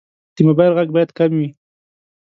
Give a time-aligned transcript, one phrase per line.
[0.35, 1.47] د موبایل غږ باید کم وي.